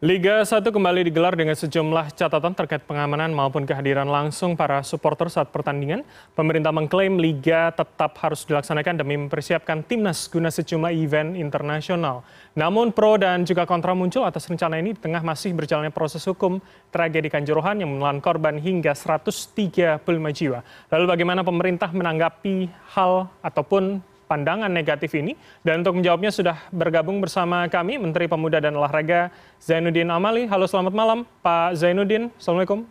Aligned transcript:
Liga 0.00 0.40
1 0.40 0.64
kembali 0.64 1.12
digelar 1.12 1.36
dengan 1.36 1.52
sejumlah 1.52 2.16
catatan 2.16 2.56
terkait 2.56 2.80
pengamanan 2.88 3.36
maupun 3.36 3.68
kehadiran 3.68 4.08
langsung 4.08 4.56
para 4.56 4.80
supporter 4.80 5.28
saat 5.28 5.52
pertandingan. 5.52 6.08
Pemerintah 6.32 6.72
mengklaim 6.72 7.20
Liga 7.20 7.68
tetap 7.68 8.16
harus 8.24 8.48
dilaksanakan 8.48 8.96
demi 8.96 9.20
mempersiapkan 9.20 9.84
timnas 9.84 10.24
guna 10.32 10.48
sejumlah 10.48 10.88
event 10.96 11.36
internasional. 11.36 12.24
Namun 12.56 12.96
pro 12.96 13.20
dan 13.20 13.44
juga 13.44 13.68
kontra 13.68 13.92
muncul 13.92 14.24
atas 14.24 14.48
rencana 14.48 14.80
ini 14.80 14.96
di 14.96 15.00
tengah 15.04 15.20
masih 15.20 15.52
berjalannya 15.52 15.92
proses 15.92 16.24
hukum 16.24 16.64
tragedi 16.88 17.28
Kanjuruhan 17.28 17.84
yang 17.84 17.92
menelan 17.92 18.24
korban 18.24 18.56
hingga 18.56 18.96
135 18.96 20.00
jiwa. 20.32 20.64
Lalu 20.88 21.04
bagaimana 21.12 21.44
pemerintah 21.44 21.92
menanggapi 21.92 22.72
hal 22.96 23.28
ataupun 23.44 24.00
pandangan 24.30 24.70
negatif 24.70 25.10
ini. 25.18 25.34
Dan 25.66 25.82
untuk 25.82 25.98
menjawabnya 25.98 26.30
sudah 26.30 26.56
bergabung 26.70 27.18
bersama 27.18 27.66
kami 27.66 27.98
Menteri 27.98 28.30
Pemuda 28.30 28.62
dan 28.62 28.78
Olahraga 28.78 29.34
Zainuddin 29.58 30.06
Amali. 30.14 30.46
Halo 30.46 30.70
selamat 30.70 30.94
malam 30.94 31.26
Pak 31.42 31.74
Zainuddin. 31.74 32.30
Assalamualaikum. 32.38 32.86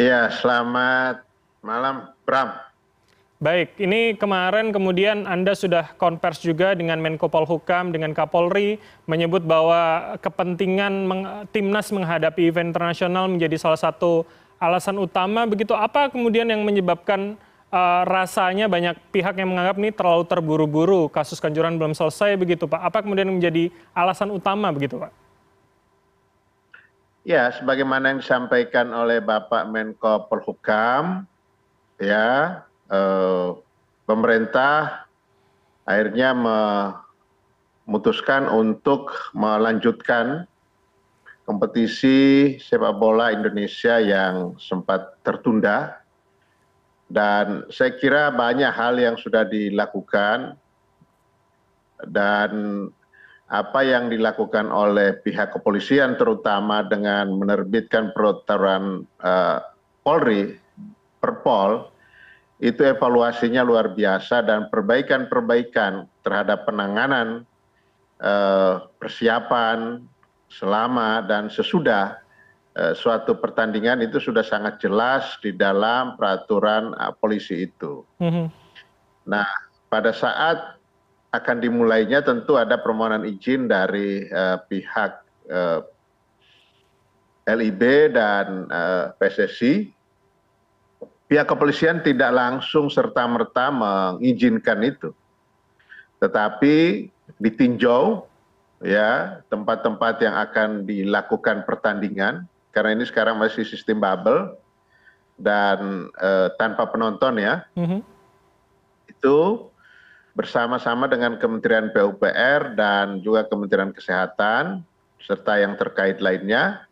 Iya, 0.00 0.32
selamat 0.32 1.28
malam 1.60 2.16
Bram. 2.24 2.56
Baik, 3.40 3.72
ini 3.80 4.20
kemarin 4.20 4.68
kemudian 4.68 5.24
Anda 5.24 5.56
sudah 5.56 5.96
konvers 5.96 6.44
juga 6.44 6.76
dengan 6.76 7.00
Menko 7.00 7.32
Polhukam, 7.32 7.88
dengan 7.88 8.12
Kapolri, 8.12 8.76
menyebut 9.08 9.40
bahwa 9.48 10.12
kepentingan 10.20 11.08
meng, 11.08 11.24
timnas 11.48 11.88
menghadapi 11.88 12.52
event 12.52 12.76
internasional 12.76 13.32
menjadi 13.32 13.56
salah 13.56 13.80
satu 13.80 14.28
alasan 14.60 15.00
utama. 15.00 15.48
Begitu 15.48 15.72
apa 15.72 16.12
kemudian 16.12 16.52
yang 16.52 16.60
menyebabkan 16.68 17.40
uh, 17.70 18.02
rasanya 18.06 18.66
banyak 18.66 18.98
pihak 19.14 19.38
yang 19.38 19.48
menganggap 19.50 19.78
ini 19.78 19.90
terlalu 19.94 20.26
terburu-buru, 20.26 21.08
kasus 21.08 21.40
Kanjuran 21.40 21.78
belum 21.78 21.94
selesai 21.94 22.36
begitu 22.36 22.66
Pak. 22.66 22.82
Apa 22.82 23.02
kemudian 23.02 23.30
menjadi 23.30 23.70
alasan 23.94 24.30
utama 24.34 24.68
begitu 24.74 24.98
Pak? 24.98 25.12
Ya, 27.20 27.52
sebagaimana 27.52 28.16
yang 28.16 28.20
disampaikan 28.24 28.90
oleh 28.96 29.20
Bapak 29.20 29.68
Menko 29.68 30.24
Polhukam, 30.26 31.28
ya, 32.00 32.64
eh, 32.88 33.48
pemerintah 34.08 35.04
akhirnya 35.84 36.32
memutuskan 37.84 38.48
untuk 38.48 39.12
melanjutkan 39.36 40.48
kompetisi 41.44 42.56
sepak 42.56 42.96
bola 42.96 43.36
Indonesia 43.36 44.00
yang 44.00 44.56
sempat 44.56 45.20
tertunda 45.20 45.99
dan 47.10 47.66
saya 47.74 47.98
kira 47.98 48.30
banyak 48.30 48.70
hal 48.70 48.94
yang 48.94 49.18
sudah 49.18 49.42
dilakukan 49.42 50.54
dan 52.06 52.50
apa 53.50 53.82
yang 53.82 54.06
dilakukan 54.06 54.70
oleh 54.70 55.18
pihak 55.26 55.50
kepolisian 55.50 56.14
terutama 56.14 56.86
dengan 56.86 57.34
menerbitkan 57.34 58.14
peraturan 58.14 59.02
uh, 59.26 59.58
Polri 60.06 60.54
Perpol 61.18 61.90
itu 62.62 62.78
evaluasinya 62.86 63.66
luar 63.66 63.90
biasa 63.90 64.46
dan 64.46 64.70
perbaikan-perbaikan 64.70 66.06
terhadap 66.22 66.62
penanganan 66.62 67.42
uh, 68.22 68.86
persiapan 69.02 70.06
selama 70.46 71.26
dan 71.26 71.50
sesudah 71.50 72.22
suatu 72.96 73.36
pertandingan 73.36 74.00
itu 74.00 74.16
sudah 74.16 74.40
sangat 74.40 74.80
jelas 74.80 75.36
di 75.44 75.52
dalam 75.52 76.16
peraturan 76.16 76.96
eh, 76.96 77.12
polisi 77.20 77.68
itu. 77.68 78.06
Mhm. 78.22 78.46
Nah, 79.28 79.46
pada 79.92 80.16
saat 80.16 80.80
akan 81.30 81.62
dimulainya 81.62 82.24
tentu 82.26 82.58
ada 82.58 82.74
permohonan 82.74 83.22
izin 83.22 83.70
dari 83.70 84.26
uh, 84.26 84.58
pihak 84.66 85.22
uh, 85.46 85.78
LIB 87.46 88.10
dan 88.10 88.66
uh, 88.66 89.14
PSSI. 89.14 89.94
Pihak 91.30 91.46
kepolisian 91.46 92.02
tidak 92.02 92.34
langsung 92.34 92.90
serta-merta 92.90 93.70
mengizinkan 93.70 94.82
itu. 94.82 95.14
Tetapi 96.18 97.06
ditinjau 97.38 98.26
ya 98.82 99.38
tempat-tempat 99.46 100.14
yang 100.26 100.34
akan 100.34 100.82
dilakukan 100.82 101.62
pertandingan 101.62 102.50
karena 102.70 102.94
ini 102.94 103.04
sekarang 103.06 103.38
masih 103.38 103.66
sistem 103.66 103.98
bubble 103.98 104.54
dan 105.40 106.10
uh, 106.20 106.52
tanpa 106.60 106.86
penonton 106.90 107.40
ya. 107.40 107.66
Mm-hmm. 107.74 108.00
Itu 109.10 109.70
bersama-sama 110.36 111.10
dengan 111.10 111.36
Kementerian 111.40 111.90
PUPR 111.90 112.78
dan 112.78 113.18
juga 113.24 113.48
Kementerian 113.50 113.90
Kesehatan 113.90 114.86
serta 115.20 115.58
yang 115.60 115.74
terkait 115.76 116.22
lainnya. 116.22 116.86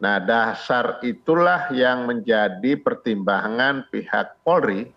Nah, 0.00 0.16
dasar 0.16 0.96
itulah 1.04 1.68
yang 1.76 2.08
menjadi 2.08 2.80
pertimbangan 2.80 3.84
pihak 3.92 4.40
Polri 4.40 4.88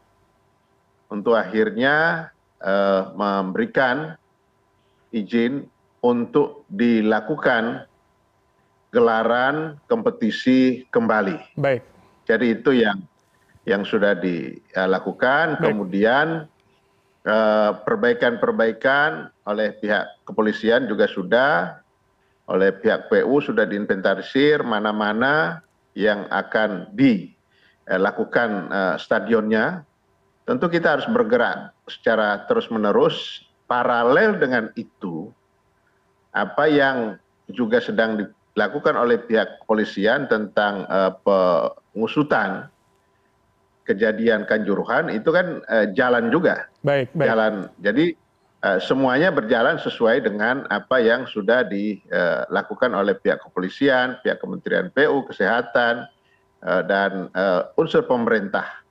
untuk 1.11 1.35
akhirnya 1.35 2.31
uh, 2.63 3.11
memberikan 3.11 4.16
izin 5.11 5.67
untuk 5.99 6.63
dilakukan 6.72 7.85
gelaran 8.93 9.81
kompetisi 9.89 10.85
kembali. 10.93 11.57
Baik. 11.57 11.81
Jadi 12.29 12.45
itu 12.53 12.71
yang 12.77 13.01
yang 13.65 13.81
sudah 13.83 14.13
dilakukan. 14.15 15.57
Baik. 15.57 15.65
Kemudian 15.65 16.45
eh, 17.25 17.71
perbaikan-perbaikan 17.83 19.33
oleh 19.49 19.75
pihak 19.81 20.23
kepolisian 20.23 20.85
juga 20.85 21.09
sudah, 21.09 21.81
oleh 22.47 22.69
pihak 22.71 23.09
PU 23.09 23.41
sudah 23.41 23.65
diinventarisir 23.65 24.61
mana-mana 24.61 25.65
yang 25.97 26.29
akan 26.29 26.93
dilakukan 26.93 28.49
eh, 28.69 28.95
stadionnya. 29.01 29.81
Tentu 30.43 30.67
kita 30.67 30.99
harus 30.99 31.07
bergerak 31.09 31.73
secara 31.89 32.45
terus-menerus. 32.45 33.49
Paralel 33.63 34.37
dengan 34.37 34.69
itu, 34.75 35.31
apa 36.35 36.67
yang 36.67 37.15
juga 37.47 37.79
sedang 37.79 38.19
dilakukan 38.53 38.94
oleh 38.94 39.18
pihak 39.18 39.66
kepolisian 39.66 40.30
tentang 40.30 40.86
uh, 40.86 41.18
pengusutan 41.25 42.69
kejadian 43.84 44.46
kanjuruhan 44.47 45.09
itu 45.12 45.30
kan 45.34 45.59
uh, 45.68 45.90
jalan 45.91 46.30
juga. 46.30 46.69
Baik, 46.86 47.12
baik. 47.18 47.28
Jalan. 47.28 47.53
Jadi 47.81 48.06
uh, 48.62 48.80
semuanya 48.80 49.34
berjalan 49.34 49.81
sesuai 49.81 50.24
dengan 50.30 50.69
apa 50.69 51.02
yang 51.02 51.25
sudah 51.25 51.66
dilakukan 51.68 52.94
oleh 52.94 53.18
pihak 53.18 53.41
kepolisian, 53.44 54.22
pihak 54.22 54.40
Kementerian 54.40 54.94
PU, 54.94 55.25
Kesehatan, 55.28 56.08
uh, 56.64 56.81
dan 56.85 57.34
uh, 57.35 57.74
unsur 57.75 58.06
pemerintah. 58.06 58.82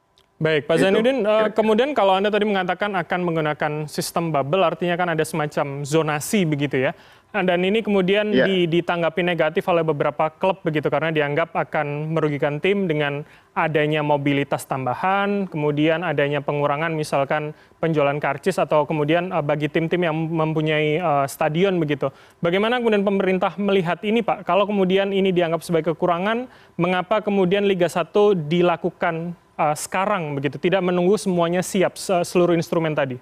Baik, 0.43 0.67
Pak 0.67 0.75
Zainuddin, 0.83 1.23
uh, 1.23 1.55
kemudian 1.55 1.95
kalau 1.95 2.19
Anda 2.19 2.27
tadi 2.27 2.43
mengatakan 2.43 2.91
akan 2.99 3.21
menggunakan 3.23 3.73
sistem 3.87 4.35
bubble, 4.35 4.67
artinya 4.67 4.99
kan 4.99 5.15
ada 5.15 5.23
semacam 5.23 5.87
zonasi 5.87 6.43
begitu 6.43 6.83
ya. 6.83 6.99
Nah, 7.33 7.47
dan 7.47 7.63
ini 7.63 7.81
kemudian 7.81 8.29
ya. 8.29 8.45
ditanggapi 8.45 9.23
negatif 9.25 9.65
oleh 9.71 9.87
beberapa 9.87 10.29
klub 10.35 10.61
begitu 10.67 10.91
karena 10.93 11.09
dianggap 11.15 11.55
akan 11.55 12.13
merugikan 12.13 12.59
tim 12.59 12.91
dengan 12.91 13.23
adanya 13.55 14.03
mobilitas 14.03 14.67
tambahan, 14.67 15.47
kemudian 15.47 16.03
adanya 16.03 16.43
pengurangan 16.43 16.91
misalkan 16.91 17.55
penjualan 17.79 18.19
karcis 18.19 18.59
atau 18.59 18.83
kemudian 18.83 19.31
uh, 19.31 19.47
bagi 19.47 19.71
tim-tim 19.71 20.03
yang 20.03 20.17
mempunyai 20.19 20.99
uh, 20.99 21.25
stadion 21.31 21.79
begitu. 21.79 22.11
Bagaimana 22.43 22.83
kemudian 22.83 23.07
pemerintah 23.07 23.55
melihat 23.63 24.03
ini 24.03 24.27
Pak? 24.27 24.43
Kalau 24.43 24.67
kemudian 24.67 25.15
ini 25.15 25.31
dianggap 25.31 25.63
sebagai 25.63 25.95
kekurangan, 25.95 26.51
mengapa 26.75 27.23
kemudian 27.23 27.63
Liga 27.63 27.87
1 27.87 28.11
dilakukan 28.51 29.39
uh, 29.57 29.77
sekarang 29.77 30.37
begitu, 30.37 30.57
tidak 30.57 30.85
menunggu 30.85 31.17
semuanya 31.17 31.61
siap 31.61 31.97
seluruh 32.01 32.57
instrumen 32.57 32.93
tadi? 32.93 33.21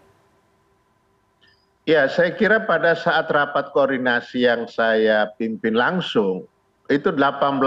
ya 1.91 2.06
saya 2.06 2.30
kira 2.38 2.62
pada 2.70 2.94
saat 2.94 3.26
rapat 3.26 3.74
koordinasi 3.74 4.46
yang 4.46 4.70
saya 4.70 5.26
pimpin 5.34 5.74
langsung 5.74 6.47
itu 6.86 7.10
18 7.10 7.59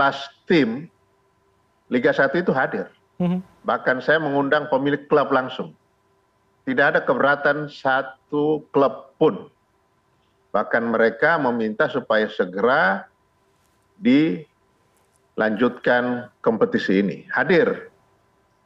tim 0.48 0.88
liga 1.92 2.16
satu 2.16 2.40
itu 2.40 2.56
hadir. 2.56 2.88
Mhm. 3.22 3.46
bahkan 3.62 4.02
saya 4.02 4.18
mengundang 4.18 4.66
pemilik 4.74 5.06
klub 5.06 5.30
langsung. 5.30 5.78
Tidak 6.66 6.82
ada 6.82 7.06
keberatan 7.06 7.70
satu 7.70 8.66
klub 8.74 9.14
pun. 9.22 9.54
Bahkan 10.50 10.90
mereka 10.90 11.38
meminta 11.38 11.86
supaya 11.88 12.26
segera 12.26 13.06
dilanjutkan 14.02 16.34
kompetisi 16.42 17.06
ini. 17.06 17.30
Hadir 17.30 17.93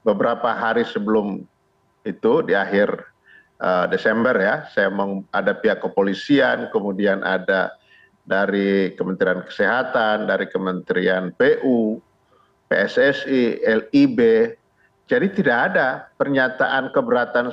beberapa 0.08 0.56
hari 0.56 0.88
sebelum 0.88 1.44
itu 2.08 2.34
di 2.48 2.56
akhir 2.56 3.04
Eh, 3.58 3.86
desember 3.90 4.38
ya 4.38 4.70
saya 4.70 4.94
ada 5.34 5.58
pihak 5.58 5.82
kepolisian 5.82 6.70
kemudian 6.70 7.26
ada 7.26 7.74
dari 8.22 8.94
kementerian 8.94 9.42
kesehatan 9.42 10.30
dari 10.30 10.46
kementerian 10.46 11.34
pu 11.34 11.98
pssi 12.70 13.58
lib 13.66 14.20
jadi 15.10 15.28
tidak 15.34 15.58
ada 15.74 16.06
pernyataan 16.22 16.94
keberatan 16.94 17.50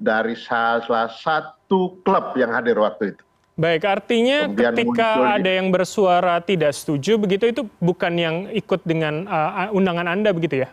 dari 0.00 0.32
salah 0.40 1.12
satu 1.12 2.00
klub 2.00 2.32
yang 2.40 2.56
hadir 2.56 2.80
waktu 2.80 3.12
itu 3.12 3.20
Baik, 3.60 3.86
artinya 3.86 4.50
Kemudian 4.50 4.72
ketika 4.72 5.08
muncul, 5.20 5.30
ada 5.30 5.50
yang 5.52 5.68
bersuara 5.68 6.34
tidak 6.40 6.72
setuju 6.74 7.20
begitu 7.20 7.44
itu 7.52 7.62
bukan 7.76 8.16
yang 8.16 8.36
ikut 8.56 8.80
dengan 8.88 9.28
uh, 9.28 9.70
undangan 9.70 10.10
Anda 10.10 10.32
begitu 10.32 10.64
ya? 10.64 10.68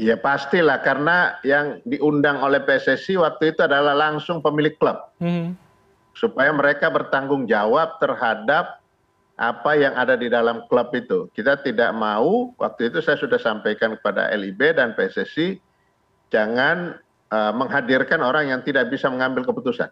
Ya 0.00 0.16
pastilah 0.16 0.80
karena 0.80 1.36
yang 1.44 1.84
diundang 1.84 2.40
oleh 2.40 2.64
PSSI 2.64 3.20
waktu 3.20 3.52
itu 3.52 3.60
adalah 3.62 3.92
langsung 3.92 4.40
pemilik 4.40 4.74
klub. 4.80 4.98
Hmm. 5.20 5.54
Supaya 6.16 6.52
mereka 6.52 6.88
bertanggung 6.88 7.44
jawab 7.44 8.00
terhadap 8.00 8.82
apa 9.36 9.72
yang 9.76 9.96
ada 9.96 10.16
di 10.16 10.28
dalam 10.28 10.64
klub 10.68 10.92
itu. 10.92 11.28
Kita 11.32 11.60
tidak 11.60 11.92
mau, 11.96 12.52
waktu 12.60 12.92
itu 12.92 13.00
saya 13.00 13.16
sudah 13.16 13.40
sampaikan 13.40 13.96
kepada 14.00 14.28
LIB 14.32 14.76
dan 14.76 14.92
PSSI, 14.92 15.56
jangan 16.28 17.00
uh, 17.32 17.52
menghadirkan 17.56 18.20
orang 18.20 18.52
yang 18.52 18.60
tidak 18.60 18.92
bisa 18.92 19.08
mengambil 19.08 19.44
keputusan. 19.48 19.88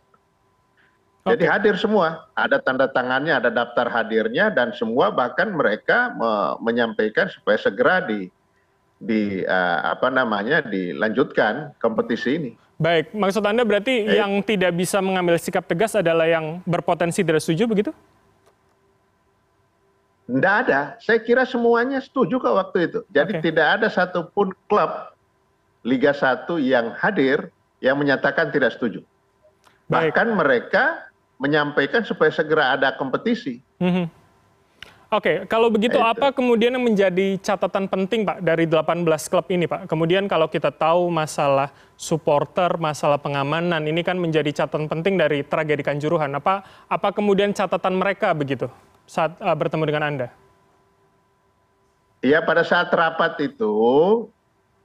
Jadi 1.20 1.44
hadir 1.44 1.76
semua, 1.76 2.32
ada 2.32 2.56
tanda 2.56 2.88
tangannya, 2.88 3.36
ada 3.36 3.52
daftar 3.52 3.92
hadirnya, 3.92 4.48
dan 4.48 4.72
semua 4.72 5.12
bahkan 5.12 5.52
mereka 5.52 6.16
me 6.16 6.56
menyampaikan 6.64 7.28
supaya 7.28 7.60
segera 7.60 8.00
di, 8.00 8.32
di 9.00 9.40
uh, 9.48 9.96
apa 9.96 10.12
namanya 10.12 10.60
dilanjutkan 10.60 11.72
kompetisi 11.80 12.36
ini. 12.36 12.50
Baik, 12.76 13.16
maksud 13.16 13.44
anda 13.44 13.64
berarti 13.64 14.04
eh. 14.04 14.20
yang 14.20 14.40
tidak 14.44 14.76
bisa 14.76 15.00
mengambil 15.00 15.40
sikap 15.40 15.64
tegas 15.64 15.96
adalah 15.96 16.28
yang 16.28 16.60
berpotensi 16.68 17.24
tidak 17.24 17.40
setuju 17.40 17.64
begitu? 17.68 17.92
Tidak 20.30 20.54
ada, 20.64 20.94
saya 21.02 21.18
kira 21.18 21.42
semuanya 21.42 21.98
setuju 21.98 22.38
kok 22.38 22.54
waktu 22.54 22.78
itu. 22.86 23.00
Jadi 23.10 23.32
okay. 23.40 23.42
tidak 23.50 23.66
ada 23.80 23.88
satupun 23.90 24.54
klub 24.70 25.10
Liga 25.82 26.12
1 26.12 26.46
yang 26.60 26.92
hadir 26.94 27.50
yang 27.80 27.96
menyatakan 27.96 28.52
tidak 28.52 28.76
setuju. 28.76 29.00
Baik. 29.90 30.12
Bahkan 30.14 30.28
mereka 30.36 30.84
menyampaikan 31.40 32.04
supaya 32.04 32.28
segera 32.30 32.76
ada 32.76 32.94
kompetisi. 32.94 33.64
Mm-hmm. 33.80 34.19
Oke, 35.10 35.42
kalau 35.50 35.74
begitu 35.74 35.98
Itu. 35.98 36.06
apa 36.06 36.30
kemudian 36.30 36.70
yang 36.70 36.86
menjadi 36.86 37.34
catatan 37.42 37.90
penting 37.90 38.22
Pak 38.22 38.46
dari 38.46 38.62
18 38.70 39.02
klub 39.26 39.42
ini 39.50 39.66
Pak? 39.66 39.90
Kemudian 39.90 40.30
kalau 40.30 40.46
kita 40.46 40.70
tahu 40.70 41.10
masalah 41.10 41.74
supporter, 41.98 42.78
masalah 42.78 43.18
pengamanan, 43.18 43.82
ini 43.90 44.06
kan 44.06 44.14
menjadi 44.14 44.62
catatan 44.62 44.86
penting 44.86 45.18
dari 45.18 45.42
tragedi 45.42 45.82
Kanjuruhan. 45.82 46.30
Apa 46.38 46.62
apa 46.86 47.10
kemudian 47.10 47.50
catatan 47.50 47.98
mereka 47.98 48.30
begitu 48.38 48.70
saat 49.02 49.34
uh, 49.42 49.50
bertemu 49.58 49.82
dengan 49.90 50.04
Anda? 50.06 50.28
Ya, 52.22 52.38
pada 52.46 52.62
saat 52.62 52.94
rapat 52.94 53.34
itu 53.42 53.74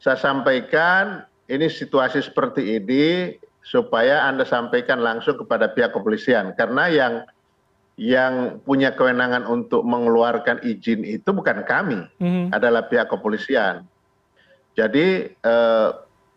saya 0.01 0.17
sampaikan 0.17 1.29
ini 1.45 1.69
situasi 1.69 2.25
seperti 2.25 2.81
ini 2.81 3.37
supaya 3.65 4.25
anda 4.25 4.45
sampaikan 4.45 5.01
langsung 5.01 5.41
kepada 5.41 5.73
pihak 5.73 5.89
kepolisian 5.89 6.53
karena 6.53 6.85
yang 6.85 7.13
yang 7.95 8.59
punya 8.67 8.91
kewenangan 8.91 9.47
untuk 9.47 9.87
mengeluarkan 9.87 10.59
izin 10.67 11.07
itu 11.07 11.31
bukan 11.31 11.63
kami 11.63 12.03
mm-hmm. 12.19 12.51
adalah 12.51 12.91
pihak 12.91 13.07
kepolisian. 13.07 13.87
Jadi 14.75 15.31
eh, 15.31 15.89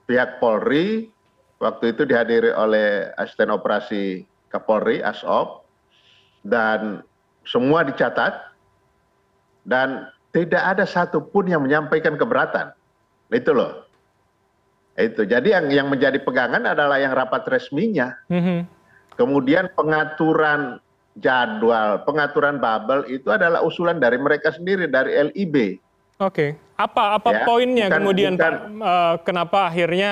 pihak 0.06 0.38
polri 0.38 1.10
waktu 1.58 1.90
itu 1.90 2.06
dihadiri 2.06 2.54
oleh 2.54 3.10
asisten 3.18 3.50
operasi 3.50 4.22
kapolri 4.54 5.02
asop 5.02 5.66
dan 6.46 7.02
semua 7.42 7.82
dicatat 7.82 8.54
dan 9.66 10.14
tidak 10.30 10.62
ada 10.62 10.86
satupun 10.86 11.50
yang 11.50 11.66
menyampaikan 11.66 12.14
keberatan. 12.14 12.70
Itu 13.34 13.50
loh. 13.50 13.82
Itu. 14.94 15.26
Jadi 15.26 15.50
yang 15.50 15.66
yang 15.74 15.90
menjadi 15.90 16.22
pegangan 16.22 16.62
adalah 16.62 17.02
yang 17.02 17.10
rapat 17.14 17.42
resminya. 17.50 18.14
Mm-hmm. 18.30 18.78
kemudian 19.18 19.66
pengaturan 19.74 20.78
jadwal 21.18 22.02
pengaturan 22.02 22.58
bubble 22.58 23.04
itu 23.10 23.28
adalah 23.30 23.62
usulan 23.62 23.98
dari 23.98 24.16
mereka 24.18 24.54
sendiri 24.54 24.86
dari 24.86 25.14
LIB 25.30 25.78
oke 26.18 26.56
apa 26.78 27.18
apa 27.18 27.30
ya, 27.34 27.44
poinnya 27.46 27.86
bukan, 27.90 27.98
kemudian 28.02 28.32
bukan, 28.34 28.42
pak 28.42 28.52
uh, 28.82 29.14
kenapa 29.26 29.58
akhirnya 29.70 30.10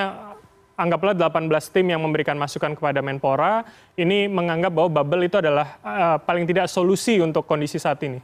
anggaplah 0.77 1.17
18 1.17 1.49
tim 1.73 1.89
yang 1.89 2.01
memberikan 2.03 2.37
masukan 2.37 2.77
kepada 2.77 3.01
Menpora 3.01 3.65
ini 3.97 4.29
menganggap 4.29 4.69
bahwa 4.69 5.01
bubble 5.01 5.25
itu 5.25 5.41
adalah 5.41 5.79
uh, 5.81 6.17
paling 6.21 6.45
tidak 6.45 6.69
solusi 6.69 7.17
untuk 7.17 7.49
kondisi 7.49 7.81
saat 7.81 7.97
ini. 8.05 8.21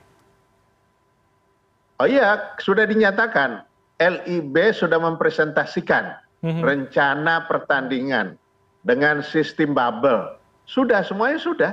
Oh 1.97 2.05
iya, 2.05 2.53
sudah 2.61 2.85
dinyatakan. 2.85 3.65
LIB 3.97 4.53
sudah 4.69 5.01
mempresentasikan 5.01 6.23
Mhm. 6.43 6.59
rencana 6.59 7.47
pertandingan 7.47 8.35
dengan 8.83 9.23
sistem 9.23 9.71
bubble 9.71 10.35
sudah 10.67 10.99
semuanya 11.07 11.39
sudah 11.39 11.71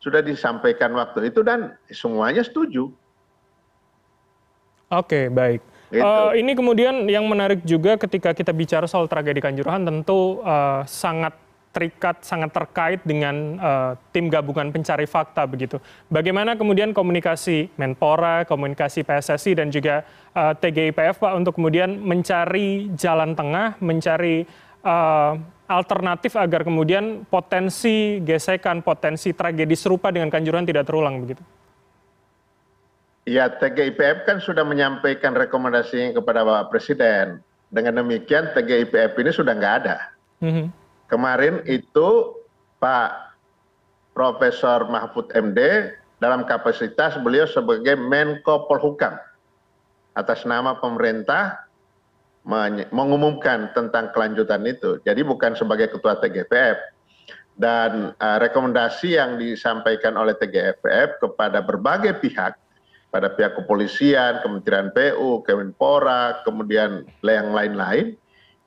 sudah 0.00 0.22
disampaikan 0.22 0.92
waktu 0.94 1.32
itu 1.32 1.40
dan 1.42 1.74
semuanya 1.90 2.44
setuju. 2.44 2.92
Oke, 4.86 5.26
baik. 5.32 5.60
Gitu. 5.90 6.02
Uh, 6.02 6.34
ini 6.34 6.54
kemudian 6.58 7.06
yang 7.06 7.26
menarik 7.30 7.62
juga 7.62 7.94
ketika 7.94 8.34
kita 8.34 8.50
bicara 8.50 8.90
soal 8.90 9.06
tragedi 9.06 9.38
Kanjuruhan 9.38 9.86
tentu 9.86 10.42
uh, 10.42 10.82
sangat 10.86 11.34
terikat 11.76 12.24
sangat 12.24 12.56
terkait 12.56 13.04
dengan 13.04 13.60
uh, 13.60 13.92
tim 14.08 14.32
gabungan 14.32 14.72
pencari 14.72 15.04
fakta 15.04 15.44
begitu. 15.44 15.76
Bagaimana 16.08 16.56
kemudian 16.56 16.96
komunikasi 16.96 17.68
Menpora, 17.76 18.48
komunikasi 18.48 19.04
PSSI 19.04 19.52
dan 19.60 19.68
juga 19.68 20.00
uh, 20.32 20.56
TGIPF 20.56 21.20
Pak 21.20 21.32
untuk 21.36 21.60
kemudian 21.60 22.00
mencari 22.00 22.88
jalan 22.96 23.36
tengah, 23.36 23.76
mencari 23.84 24.48
uh, 24.80 25.36
alternatif 25.66 26.34
agar 26.38 26.62
kemudian 26.62 27.26
potensi 27.26 28.22
gesekan, 28.22 28.80
potensi 28.80 29.34
tragedi 29.34 29.74
serupa 29.74 30.14
dengan 30.14 30.30
Kanjuruhan 30.30 30.66
tidak 30.66 30.86
terulang 30.86 31.22
begitu. 31.22 31.42
Ya, 33.26 33.50
TGIPF 33.50 34.22
kan 34.22 34.38
sudah 34.38 34.62
menyampaikan 34.62 35.34
rekomendasinya 35.34 36.22
kepada 36.22 36.46
Bapak 36.46 36.70
Presiden. 36.70 37.42
Dengan 37.74 37.98
demikian 37.98 38.54
TGIPF 38.54 39.18
ini 39.18 39.30
sudah 39.34 39.52
nggak 39.58 39.74
ada. 39.82 39.96
Mm 40.38 40.52
-hmm 40.54 40.66
kemarin 41.10 41.62
itu 41.66 42.38
pak 42.82 43.34
profesor 44.12 44.86
mahfud 44.90 45.30
md 45.32 45.58
dalam 46.18 46.44
kapasitas 46.44 47.18
beliau 47.22 47.46
sebagai 47.46 47.94
menko 47.94 48.66
polhukam 48.66 49.16
atas 50.16 50.44
nama 50.48 50.76
pemerintah 50.80 51.65
mengumumkan 52.94 53.74
tentang 53.74 54.14
kelanjutan 54.14 54.62
itu 54.62 55.02
jadi 55.02 55.26
bukan 55.26 55.58
sebagai 55.58 55.90
ketua 55.90 56.16
tgpf 56.22 56.78
dan 57.58 58.14
uh, 58.22 58.38
rekomendasi 58.38 59.18
yang 59.18 59.34
disampaikan 59.40 60.14
oleh 60.14 60.36
tgpf 60.38 61.18
kepada 61.18 61.58
berbagai 61.64 62.22
pihak 62.22 62.54
pada 63.16 63.32
pihak 63.32 63.56
kepolisian, 63.56 64.44
Kementerian 64.44 64.92
PU, 64.92 65.40
Kemenpora, 65.40 66.44
kemudian 66.44 67.08
yang 67.24 67.56
lain-lain, 67.56 68.12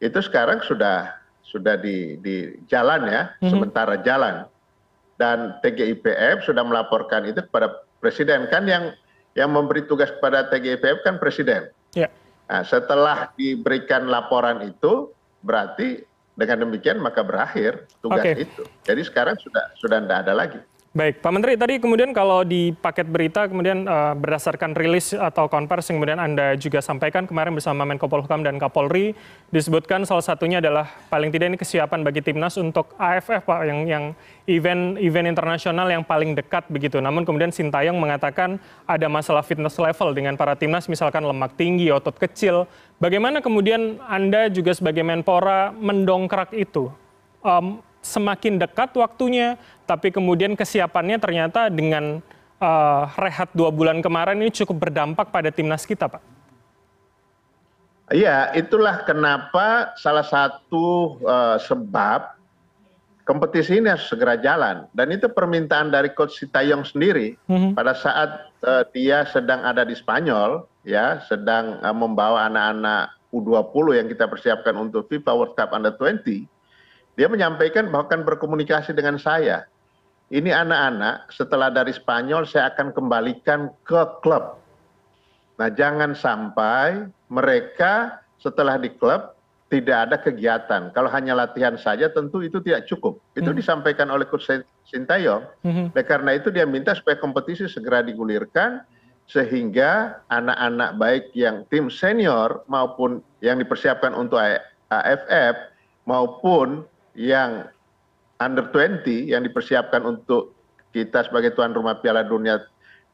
itu 0.01 0.19
sekarang 0.25 0.63
sudah 0.65 1.13
sudah 1.45 1.77
di, 1.77 2.17
di 2.21 2.57
jalan 2.65 3.05
ya, 3.05 3.21
mm-hmm. 3.37 3.49
sementara 3.53 4.01
jalan. 4.01 4.49
Dan 5.21 5.59
TGIPF 5.61 6.47
sudah 6.47 6.63
melaporkan 6.63 7.27
itu 7.27 7.43
kepada 7.45 7.83
presiden 7.99 8.47
kan 8.49 8.63
yang 8.65 8.95
yang 9.35 9.51
memberi 9.51 9.83
tugas 9.85 10.09
kepada 10.17 10.47
TGIPF 10.49 11.03
kan 11.03 11.19
presiden. 11.21 11.69
Yeah. 11.93 12.09
Nah, 12.49 12.65
setelah 12.65 13.29
diberikan 13.37 14.09
laporan 14.09 14.65
itu 14.65 15.13
berarti 15.45 16.01
dengan 16.33 16.65
demikian 16.65 16.97
maka 16.97 17.21
berakhir 17.21 17.85
tugas 18.01 18.25
okay. 18.25 18.49
itu. 18.49 18.63
Jadi 18.89 19.01
sekarang 19.05 19.37
sudah 19.37 19.69
sudah 19.77 20.01
tidak 20.01 20.19
ada 20.25 20.33
lagi. 20.33 20.59
Baik, 20.99 21.23
Pak 21.23 21.31
Menteri, 21.31 21.55
tadi 21.55 21.79
kemudian 21.79 22.11
kalau 22.11 22.43
di 22.43 22.75
paket 22.75 23.07
berita 23.07 23.47
kemudian 23.47 23.87
uh, 23.87 24.11
berdasarkan 24.19 24.75
rilis 24.75 25.15
atau 25.15 25.47
konversi 25.47 25.95
yang 25.95 26.03
kemudian 26.03 26.19
Anda 26.19 26.59
juga 26.59 26.83
sampaikan 26.83 27.23
kemarin 27.23 27.55
bersama 27.55 27.87
Menko 27.87 28.11
Polhukam 28.11 28.43
dan 28.43 28.59
Kapolri, 28.59 29.15
disebutkan 29.47 30.03
salah 30.03 30.27
satunya 30.27 30.59
adalah 30.59 30.91
paling 31.07 31.31
tidak 31.31 31.55
ini 31.55 31.57
kesiapan 31.63 32.03
bagi 32.03 32.19
timnas 32.19 32.59
untuk 32.59 32.99
AFF, 32.99 33.47
Pak, 33.47 33.59
yang 33.63 33.87
yang 33.87 34.03
event 34.43 34.99
event 34.99 35.31
internasional 35.31 35.87
yang 35.87 36.03
paling 36.03 36.35
dekat 36.35 36.67
begitu. 36.67 36.99
Namun 36.99 37.23
kemudian 37.23 37.55
Sintayong 37.55 37.95
mengatakan 37.95 38.59
ada 38.83 39.07
masalah 39.07 39.39
fitness 39.39 39.79
level 39.79 40.11
dengan 40.11 40.35
para 40.35 40.59
timnas, 40.59 40.91
misalkan 40.91 41.23
lemak 41.23 41.55
tinggi, 41.55 41.95
otot 41.95 42.19
kecil. 42.19 42.67
Bagaimana 42.99 43.39
kemudian 43.39 44.03
Anda 44.03 44.51
juga 44.51 44.75
sebagai 44.75 45.07
Menpora 45.07 45.71
mendongkrak 45.71 46.51
itu? 46.59 46.91
Um, 47.39 47.79
semakin 48.09 48.57
dekat 48.57 48.89
waktunya, 48.97 49.55
tapi 49.85 50.09
kemudian 50.09 50.57
kesiapannya 50.57 51.21
ternyata 51.21 51.69
dengan 51.69 52.25
uh, 52.57 53.03
rehat 53.21 53.53
dua 53.53 53.69
bulan 53.69 54.01
kemarin 54.01 54.41
ini 54.41 54.49
cukup 54.49 54.89
berdampak 54.89 55.29
pada 55.29 55.53
timnas 55.53 55.85
kita, 55.85 56.09
Pak. 56.09 56.41
Iya, 58.09 58.57
itulah 58.57 59.05
kenapa 59.05 59.93
salah 60.01 60.25
satu 60.25 61.21
uh, 61.21 61.61
sebab 61.61 62.33
kompetisi 63.21 63.77
ini 63.77 63.93
harus 63.93 64.09
segera 64.09 64.33
jalan. 64.41 64.89
Dan 64.97 65.13
itu 65.13 65.29
permintaan 65.29 65.93
dari 65.93 66.09
Coach 66.17 66.41
Sintayong 66.41 66.81
sendiri 66.81 67.37
mm-hmm. 67.45 67.77
pada 67.77 67.93
saat 67.93 68.49
uh, 68.65 68.81
dia 68.89 69.29
sedang 69.29 69.61
ada 69.61 69.85
di 69.85 69.93
Spanyol, 69.93 70.65
ya, 70.81 71.21
sedang 71.29 71.77
uh, 71.85 71.93
membawa 71.93 72.49
anak-anak 72.49 73.13
U20 73.29 73.85
yang 74.01 74.07
kita 74.09 74.25
persiapkan 74.25 74.73
untuk 74.73 75.05
FIFA 75.05 75.31
World 75.37 75.53
Cup 75.53 75.69
Under 75.69 75.93
20 75.93 76.49
dia 77.19 77.27
menyampaikan 77.27 77.91
bahwa 77.91 78.07
akan 78.07 78.23
berkomunikasi 78.23 78.95
dengan 78.95 79.19
saya 79.19 79.67
ini 80.29 80.53
anak-anak 80.53 81.33
setelah 81.33 81.73
dari 81.73 81.89
Spanyol 81.89 82.45
saya 82.45 82.69
akan 82.69 82.93
kembalikan 82.93 83.73
ke 83.81 83.97
klub. 84.21 84.61
Nah, 85.57 85.69
jangan 85.73 86.13
sampai 86.13 87.09
mereka 87.33 88.21
setelah 88.37 88.77
di 88.77 88.93
klub 88.93 89.33
tidak 89.73 89.97
ada 90.09 90.17
kegiatan. 90.21 90.93
Kalau 90.93 91.09
hanya 91.09 91.33
latihan 91.33 91.77
saja 91.81 92.09
tentu 92.13 92.45
itu 92.45 92.61
tidak 92.61 92.85
cukup. 92.85 93.17
Itu 93.33 93.53
hmm. 93.53 93.57
disampaikan 93.57 94.13
oleh 94.13 94.25
Coach 94.29 94.49
Sintayong. 94.85 95.45
Hmm. 95.65 95.89
karena 95.93 96.37
itu 96.37 96.53
dia 96.53 96.65
minta 96.69 96.93
supaya 96.93 97.17
kompetisi 97.17 97.65
segera 97.65 98.05
digulirkan 98.05 98.81
sehingga 99.29 100.21
anak-anak 100.29 100.97
baik 100.97 101.25
yang 101.37 101.61
tim 101.69 101.89
senior 101.89 102.65
maupun 102.65 103.21
yang 103.45 103.61
dipersiapkan 103.61 104.13
untuk 104.17 104.41
AFF 104.89 105.69
maupun 106.09 106.85
yang 107.19 107.67
under 108.39 108.71
20 108.71 109.35
yang 109.35 109.43
dipersiapkan 109.43 110.07
untuk 110.07 110.55
kita 110.95 111.27
sebagai 111.27 111.51
tuan 111.51 111.75
rumah 111.75 111.99
Piala 111.99 112.23
Dunia 112.23 112.63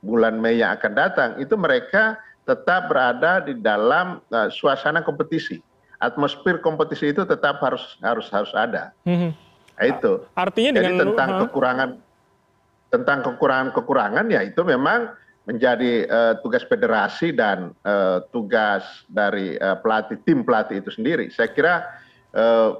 bulan 0.05 0.37
Mei 0.37 0.61
yang 0.61 0.77
akan 0.77 0.93
datang 0.93 1.29
itu 1.41 1.57
mereka 1.57 2.21
tetap 2.45 2.93
berada 2.93 3.41
di 3.41 3.57
dalam 3.57 4.21
uh, 4.29 4.53
suasana 4.53 5.01
kompetisi. 5.01 5.57
Atmosfer 5.97 6.61
kompetisi 6.61 7.09
itu 7.09 7.25
tetap 7.25 7.57
harus 7.65 7.97
harus 8.05 8.29
harus 8.29 8.53
ada. 8.53 8.93
Mm-hmm. 9.09 9.31
Nah, 9.75 9.85
itu. 9.89 10.13
Artinya 10.37 10.71
Jadi 10.77 10.77
dengan 10.77 10.95
tentang 11.09 11.29
uh, 11.33 11.39
kekurangan 11.47 11.89
tentang 12.93 13.19
kekurangan-kekurangan 13.25 14.25
ya 14.29 14.45
itu 14.45 14.61
memang 14.61 15.09
menjadi 15.49 16.05
uh, 16.05 16.33
tugas 16.45 16.61
federasi 16.69 17.33
dan 17.33 17.73
uh, 17.81 18.21
tugas 18.29 18.85
dari 19.09 19.57
uh, 19.57 19.77
pelatih 19.81 20.21
tim 20.21 20.45
pelatih 20.45 20.85
itu 20.85 20.93
sendiri. 20.93 21.33
Saya 21.33 21.49
kira 21.49 21.85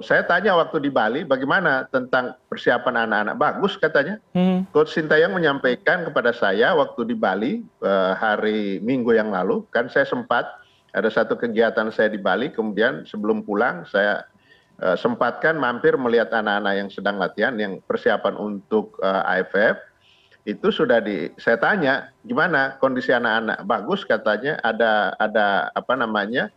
saya 0.04 0.20
tanya 0.28 0.52
waktu 0.52 0.84
di 0.84 0.92
Bali 0.92 1.24
bagaimana 1.24 1.88
tentang 1.88 2.36
persiapan 2.52 3.08
anak-anak 3.08 3.36
bagus 3.40 3.80
katanya. 3.80 4.20
Hmm. 4.36 4.68
Coach 4.68 4.92
Sintayong 4.92 5.32
menyampaikan 5.32 6.04
kepada 6.04 6.36
saya 6.36 6.76
waktu 6.76 7.08
di 7.08 7.16
Bali 7.16 7.64
uh, 7.80 8.12
hari 8.12 8.84
Minggu 8.84 9.16
yang 9.16 9.32
lalu 9.32 9.64
kan 9.72 9.88
saya 9.88 10.04
sempat 10.04 10.44
ada 10.92 11.08
satu 11.08 11.40
kegiatan 11.40 11.88
saya 11.88 12.12
di 12.12 12.20
Bali 12.20 12.52
kemudian 12.52 13.08
sebelum 13.08 13.48
pulang 13.48 13.88
saya 13.88 14.28
uh, 14.84 14.96
sempatkan 14.96 15.56
mampir 15.56 15.96
melihat 15.96 16.32
anak-anak 16.36 16.74
yang 16.76 16.88
sedang 16.92 17.16
latihan 17.16 17.54
yang 17.56 17.80
persiapan 17.84 18.36
untuk 18.36 18.96
uh, 19.00 19.24
AFF 19.24 19.80
itu 20.46 20.70
sudah 20.70 21.02
di 21.02 21.32
saya 21.42 21.58
tanya 21.58 22.14
gimana 22.22 22.78
kondisi 22.78 23.10
anak-anak 23.10 23.66
bagus 23.66 24.06
katanya 24.06 24.62
ada 24.62 25.12
ada 25.18 25.74
apa 25.74 25.98
namanya 25.98 26.54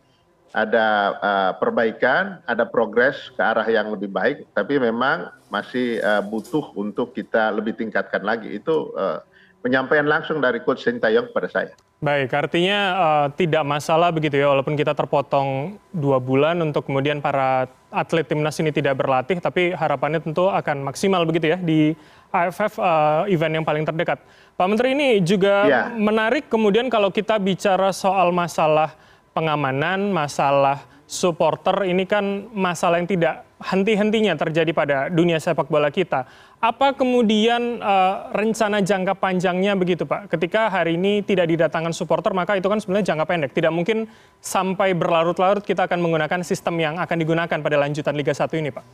ada 0.50 1.14
uh, 1.22 1.52
perbaikan, 1.62 2.42
ada 2.42 2.66
progres 2.66 3.30
ke 3.34 3.42
arah 3.42 3.66
yang 3.70 3.94
lebih 3.94 4.10
baik, 4.10 4.50
tapi 4.50 4.82
memang 4.82 5.30
masih 5.46 6.02
uh, 6.02 6.22
butuh 6.26 6.74
untuk 6.74 7.14
kita 7.14 7.54
lebih 7.54 7.78
tingkatkan 7.78 8.22
lagi. 8.26 8.58
Itu 8.58 8.90
uh, 8.98 9.22
penyampaian 9.62 10.06
langsung 10.10 10.42
dari 10.42 10.58
Coach 10.66 10.82
Sintayong 10.82 11.30
kepada 11.30 11.48
saya. 11.50 11.72
Baik, 12.00 12.32
artinya 12.32 12.78
uh, 12.96 13.26
tidak 13.36 13.60
masalah 13.62 14.08
begitu 14.08 14.40
ya, 14.40 14.50
walaupun 14.50 14.72
kita 14.74 14.96
terpotong 14.96 15.76
dua 15.92 16.16
bulan 16.16 16.56
untuk 16.64 16.88
kemudian 16.88 17.20
para 17.20 17.68
atlet 17.92 18.24
timnas 18.24 18.56
ini 18.58 18.72
tidak 18.72 18.96
berlatih, 18.96 19.36
tapi 19.38 19.76
harapannya 19.76 20.18
tentu 20.18 20.48
akan 20.48 20.82
maksimal 20.82 21.22
begitu 21.28 21.52
ya 21.54 21.58
di 21.60 21.92
AFF 22.32 22.80
uh, 22.80 23.28
event 23.28 23.60
yang 23.60 23.66
paling 23.68 23.84
terdekat. 23.84 24.18
Pak 24.56 24.66
Menteri 24.66 24.96
ini 24.96 25.20
juga 25.20 25.68
ya. 25.68 25.82
menarik 25.92 26.48
kemudian 26.48 26.88
kalau 26.88 27.12
kita 27.12 27.36
bicara 27.36 27.92
soal 27.92 28.32
masalah 28.32 28.96
pengamanan, 29.32 30.10
masalah 30.10 30.84
supporter 31.10 31.90
ini 31.90 32.06
kan 32.06 32.46
masalah 32.54 33.02
yang 33.02 33.10
tidak 33.10 33.42
henti-hentinya 33.60 34.38
terjadi 34.38 34.70
pada 34.70 34.96
dunia 35.10 35.42
sepak 35.42 35.66
bola 35.66 35.90
kita. 35.90 36.24
Apa 36.60 36.92
kemudian 36.92 37.80
uh, 37.80 38.30
rencana 38.36 38.84
jangka 38.84 39.16
panjangnya 39.16 39.74
begitu 39.74 40.04
Pak? 40.06 40.30
Ketika 40.30 40.68
hari 40.68 40.94
ini 40.94 41.24
tidak 41.24 41.50
didatangkan 41.50 41.90
supporter 41.90 42.30
maka 42.36 42.54
itu 42.56 42.68
kan 42.68 42.78
sebenarnya 42.78 43.16
jangka 43.16 43.26
pendek. 43.26 43.52
Tidak 43.56 43.72
mungkin 43.72 44.06
sampai 44.38 44.92
berlarut-larut 44.94 45.64
kita 45.64 45.88
akan 45.88 45.98
menggunakan 45.98 46.40
sistem 46.44 46.78
yang 46.78 46.94
akan 47.00 47.16
digunakan 47.16 47.58
pada 47.58 47.76
lanjutan 47.80 48.14
Liga 48.14 48.36
1 48.36 48.46
ini 48.60 48.70
Pak. 48.70 48.84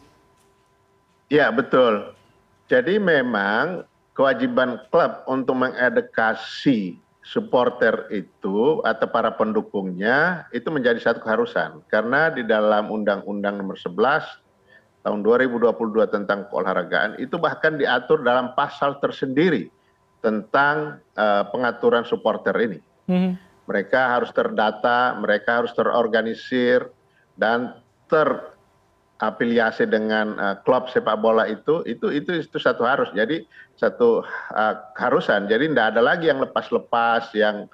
Ya 1.26 1.50
betul. 1.50 2.14
Jadi 2.70 3.02
memang 3.02 3.86
kewajiban 4.14 4.80
klub 4.88 5.26
untuk 5.28 5.58
mengedukasi 5.58 6.98
supporter 7.26 8.06
itu 8.14 8.78
atau 8.86 9.06
para 9.10 9.34
pendukungnya 9.34 10.46
itu 10.54 10.70
menjadi 10.70 11.02
satu 11.02 11.18
keharusan 11.26 11.82
karena 11.90 12.30
di 12.30 12.46
dalam 12.46 12.86
undang-undang 12.86 13.58
nomor 13.58 13.74
11 13.74 14.22
tahun 15.02 15.20
2022 15.26 15.74
tentang 16.06 16.46
keolahragaan 16.46 17.18
itu 17.18 17.34
bahkan 17.34 17.74
diatur 17.74 18.22
dalam 18.22 18.54
pasal 18.54 19.02
tersendiri 19.02 19.66
tentang 20.22 21.02
uh, 21.18 21.46
pengaturan 21.50 22.06
supporter 22.06 22.54
ini. 22.62 22.78
Mm 23.10 23.18
-hmm. 23.18 23.32
Mereka 23.66 24.00
harus 24.18 24.30
terdata, 24.30 25.18
mereka 25.18 25.62
harus 25.62 25.74
terorganisir 25.74 26.86
dan 27.34 27.74
ter 28.06 28.54
afiliasi 29.20 29.88
dengan 29.88 30.36
uh, 30.36 30.56
klub 30.64 30.92
sepak 30.92 31.16
bola 31.20 31.48
itu 31.48 31.80
itu 31.88 32.12
itu 32.12 32.44
itu 32.44 32.58
satu 32.60 32.84
harus. 32.84 33.08
Jadi 33.16 33.48
satu 33.80 34.24
uh, 34.52 34.74
harusan 34.96 35.48
jadi 35.48 35.68
tidak 35.72 35.96
ada 35.96 36.02
lagi 36.04 36.28
yang 36.28 36.40
lepas-lepas 36.44 37.32
yang 37.32 37.68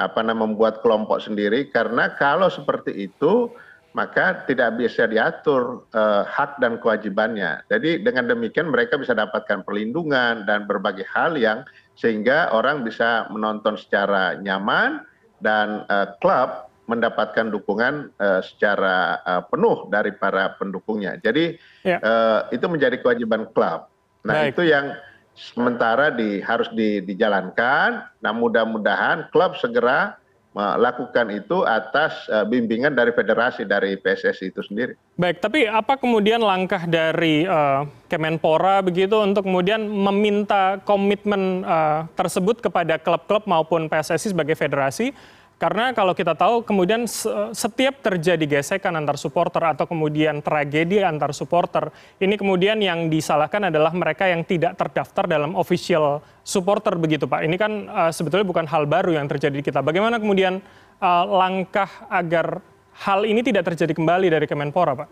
apa 0.00 0.20
namanya 0.24 0.52
membuat 0.52 0.74
kelompok 0.84 1.20
sendiri. 1.24 1.68
Karena 1.72 2.12
kalau 2.16 2.52
seperti 2.52 3.08
itu 3.08 3.52
maka 3.92 4.48
tidak 4.48 4.80
bisa 4.80 5.04
diatur 5.04 5.84
uh, 5.92 6.24
hak 6.24 6.56
dan 6.64 6.80
kewajibannya. 6.80 7.60
Jadi 7.68 8.00
dengan 8.00 8.24
demikian 8.24 8.72
mereka 8.72 8.96
bisa 8.96 9.12
dapatkan 9.12 9.64
perlindungan 9.68 10.48
dan 10.48 10.64
berbagai 10.64 11.04
hal 11.12 11.36
yang 11.36 11.60
sehingga 12.00 12.48
orang 12.56 12.88
bisa 12.88 13.28
menonton 13.28 13.76
secara 13.76 14.40
nyaman 14.40 15.04
dan 15.44 15.84
uh, 15.92 16.16
klub 16.24 16.71
mendapatkan 16.92 17.48
dukungan 17.48 18.12
uh, 18.20 18.44
secara 18.44 19.24
uh, 19.24 19.42
penuh 19.48 19.88
dari 19.88 20.12
para 20.12 20.52
pendukungnya. 20.60 21.16
Jadi 21.16 21.56
ya. 21.80 21.98
uh, 22.04 22.40
itu 22.52 22.68
menjadi 22.68 23.00
kewajiban 23.00 23.48
klub. 23.56 23.88
Nah 24.28 24.46
Baik. 24.46 24.52
itu 24.54 24.68
yang 24.68 24.92
sementara 25.32 26.12
di, 26.12 26.44
harus 26.44 26.68
di, 26.76 27.00
dijalankan. 27.00 28.04
Nah 28.20 28.32
mudah-mudahan 28.36 29.32
klub 29.32 29.56
segera 29.56 30.20
melakukan 30.52 31.32
itu 31.32 31.64
atas 31.64 32.28
uh, 32.28 32.44
bimbingan 32.44 32.92
dari 32.92 33.08
federasi 33.16 33.64
dari 33.64 33.96
PSSI 33.96 34.52
itu 34.52 34.60
sendiri. 34.60 34.92
Baik, 35.16 35.40
tapi 35.40 35.64
apa 35.64 35.96
kemudian 35.96 36.44
langkah 36.44 36.84
dari 36.84 37.48
uh, 37.48 37.88
Kemenpora 38.04 38.84
begitu 38.84 39.16
untuk 39.24 39.48
kemudian 39.48 39.80
meminta 39.88 40.76
komitmen 40.84 41.64
uh, 41.64 42.04
tersebut 42.12 42.60
kepada 42.60 43.00
klub-klub 43.00 43.48
maupun 43.48 43.88
PSSI 43.88 44.36
sebagai 44.36 44.52
federasi 44.52 45.16
karena 45.62 45.94
kalau 45.94 46.10
kita 46.10 46.34
tahu 46.34 46.66
kemudian 46.66 47.06
setiap 47.54 48.02
terjadi 48.02 48.58
gesekan 48.58 48.98
antar 48.98 49.14
supporter 49.14 49.62
atau 49.62 49.86
kemudian 49.86 50.42
tragedi 50.42 50.98
antar 51.06 51.30
supporter, 51.30 51.94
ini 52.18 52.34
kemudian 52.34 52.82
yang 52.82 53.06
disalahkan 53.06 53.70
adalah 53.70 53.94
mereka 53.94 54.26
yang 54.26 54.42
tidak 54.42 54.74
terdaftar 54.74 55.30
dalam 55.30 55.54
official 55.54 56.18
supporter 56.42 56.98
begitu 56.98 57.30
Pak. 57.30 57.46
Ini 57.46 57.54
kan 57.54 57.72
uh, 57.86 58.10
sebetulnya 58.10 58.42
bukan 58.42 58.66
hal 58.66 58.90
baru 58.90 59.14
yang 59.14 59.30
terjadi 59.30 59.54
di 59.54 59.62
kita. 59.62 59.86
Bagaimana 59.86 60.18
kemudian 60.18 60.58
uh, 60.98 61.24
langkah 61.30 62.10
agar 62.10 62.58
hal 63.06 63.22
ini 63.22 63.46
tidak 63.46 63.70
terjadi 63.70 63.94
kembali 63.94 64.34
dari 64.34 64.50
Kemenpora 64.50 64.98
Pak? 64.98 65.08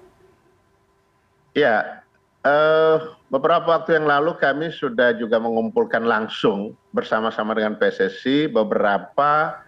Ya, 1.55 2.03
uh, 2.43 3.15
beberapa 3.31 3.71
waktu 3.79 4.03
yang 4.03 4.11
lalu 4.11 4.35
kami 4.35 4.75
sudah 4.75 5.15
juga 5.15 5.39
mengumpulkan 5.39 6.03
langsung 6.03 6.75
bersama-sama 6.91 7.55
dengan 7.55 7.79
PSSI 7.79 8.51
beberapa 8.51 9.63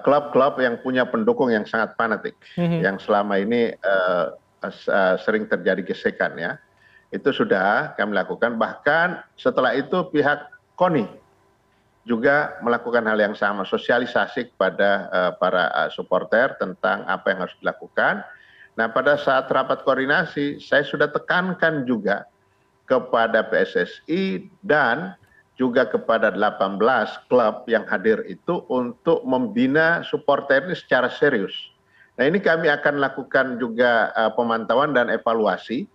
klub 0.00 0.32
klub 0.32 0.56
yang 0.56 0.80
punya 0.80 1.04
pendukung 1.04 1.52
yang 1.52 1.68
sangat 1.68 1.92
fanatik 2.00 2.32
mhm. 2.56 2.80
yang 2.80 2.96
selama 2.96 3.36
ini 3.36 3.76
eh, 3.76 4.26
eh, 4.64 5.14
sering 5.20 5.44
terjadi 5.44 5.84
gesekan 5.84 6.36
ya. 6.40 6.56
Itu 7.08 7.32
sudah 7.32 7.96
kami 7.96 8.16
lakukan. 8.16 8.60
Bahkan 8.60 9.36
setelah 9.36 9.72
itu 9.76 10.08
pihak 10.12 10.44
koni 10.76 11.08
juga 12.08 12.56
melakukan 12.64 13.04
hal 13.04 13.20
yang 13.20 13.36
sama 13.36 13.68
sosialisasi 13.68 14.52
kepada 14.52 15.12
para 15.36 15.92
supporter 15.92 16.56
tentang 16.56 17.04
apa 17.04 17.32
yang 17.32 17.44
harus 17.44 17.56
dilakukan. 17.60 18.24
Nah 18.80 18.88
pada 18.92 19.20
saat 19.20 19.48
rapat 19.52 19.84
koordinasi 19.84 20.60
saya 20.60 20.84
sudah 20.88 21.12
tekankan 21.12 21.84
juga 21.84 22.24
kepada 22.88 23.44
PSSI 23.44 24.48
dan 24.64 25.17
juga 25.58 25.84
kepada 25.90 26.30
18 26.30 26.78
klub 27.26 27.66
yang 27.66 27.82
hadir 27.90 28.22
itu 28.30 28.62
untuk 28.70 29.26
membina 29.26 30.06
supporter 30.06 30.70
ini 30.70 30.78
secara 30.78 31.10
serius. 31.10 31.52
Nah 32.14 32.30
ini 32.30 32.38
kami 32.38 32.70
akan 32.70 33.02
lakukan 33.02 33.58
juga 33.58 34.14
uh, 34.14 34.30
pemantauan 34.32 34.94
dan 34.94 35.10
evaluasi. 35.10 35.90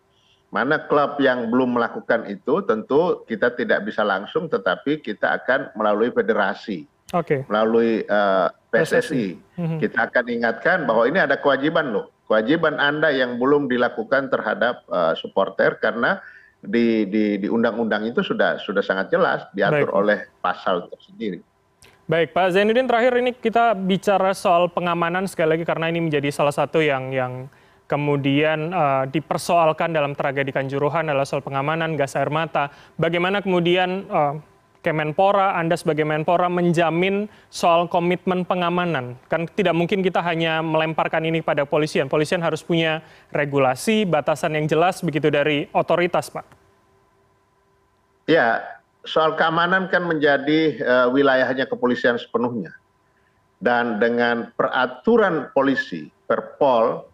Mana 0.54 0.86
klub 0.86 1.18
yang 1.18 1.50
belum 1.50 1.80
melakukan 1.80 2.30
itu 2.30 2.62
tentu 2.70 3.26
kita 3.26 3.58
tidak 3.58 3.90
bisa 3.90 4.06
langsung 4.06 4.46
tetapi 4.46 5.02
kita 5.02 5.42
akan 5.42 5.74
melalui 5.74 6.14
federasi. 6.14 6.86
Okay. 7.10 7.42
Melalui 7.50 8.06
uh, 8.06 8.54
PSSI. 8.70 9.38
Mm-hmm. 9.58 9.80
Kita 9.82 10.10
akan 10.12 10.26
ingatkan 10.30 10.78
bahwa 10.86 11.10
ini 11.10 11.22
ada 11.24 11.42
kewajiban 11.42 11.90
loh. 11.90 12.14
Kewajiban 12.30 12.78
Anda 12.78 13.10
yang 13.14 13.42
belum 13.42 13.66
dilakukan 13.70 14.30
terhadap 14.30 14.86
uh, 14.90 15.14
supporter 15.18 15.78
karena 15.82 16.22
di 16.64 17.04
di 17.12 17.24
di 17.44 17.48
undang-undang 17.52 18.08
itu 18.08 18.24
sudah 18.24 18.56
sudah 18.64 18.80
sangat 18.80 19.12
jelas 19.12 19.44
diatur 19.52 19.92
Baik. 19.92 20.00
oleh 20.00 20.20
pasal 20.40 20.88
tersendiri. 20.88 21.44
Baik, 22.04 22.36
Pak 22.36 22.56
Zainuddin 22.56 22.88
terakhir 22.88 23.16
ini 23.20 23.32
kita 23.32 23.76
bicara 23.76 24.36
soal 24.36 24.68
pengamanan 24.68 25.24
sekali 25.24 25.56
lagi 25.56 25.64
karena 25.64 25.88
ini 25.88 26.04
menjadi 26.04 26.36
salah 26.36 26.52
satu 26.52 26.84
yang 26.84 27.16
yang 27.16 27.48
kemudian 27.88 28.72
uh, 28.76 29.04
dipersoalkan 29.08 29.92
dalam 29.92 30.12
tragedi 30.12 30.52
Kanjuruhan 30.52 31.08
adalah 31.08 31.28
soal 31.28 31.44
pengamanan 31.44 31.96
gas 31.96 32.16
air 32.20 32.28
mata. 32.28 32.72
Bagaimana 33.00 33.40
kemudian 33.40 34.08
uh, 34.12 34.36
Kemenpora, 34.84 35.56
Anda 35.56 35.80
sebagai 35.80 36.04
Menpora 36.04 36.52
menjamin 36.52 37.32
soal 37.48 37.88
komitmen 37.88 38.44
pengamanan. 38.44 39.16
Kan 39.32 39.48
tidak 39.56 39.72
mungkin 39.72 40.04
kita 40.04 40.20
hanya 40.20 40.60
melemparkan 40.60 41.24
ini 41.24 41.40
pada 41.40 41.64
polisian. 41.64 42.12
Polisian 42.12 42.44
harus 42.44 42.60
punya 42.60 43.00
regulasi, 43.32 44.04
batasan 44.04 44.60
yang 44.60 44.68
jelas 44.68 45.00
begitu 45.00 45.32
dari 45.32 45.72
otoritas, 45.72 46.28
Pak. 46.28 46.44
Ya, 48.28 48.60
soal 49.08 49.40
keamanan 49.40 49.88
kan 49.88 50.04
menjadi 50.04 50.76
uh, 50.84 51.08
wilayahnya 51.16 51.64
kepolisian 51.72 52.20
sepenuhnya. 52.20 52.76
Dan 53.64 54.04
dengan 54.04 54.52
peraturan 54.52 55.48
polisi, 55.56 56.12
Perpol 56.28 57.08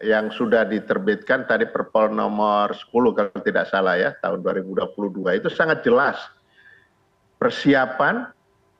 yang 0.00 0.32
sudah 0.32 0.64
diterbitkan 0.64 1.44
tadi 1.44 1.68
Perpol 1.68 2.08
nomor 2.08 2.72
10 2.72 2.88
kalau 3.12 3.40
tidak 3.44 3.68
salah 3.68 4.00
ya, 4.00 4.16
tahun 4.18 4.40
2022 4.40 5.44
itu 5.44 5.48
sangat 5.52 5.84
jelas 5.84 6.16
persiapan 7.42 8.30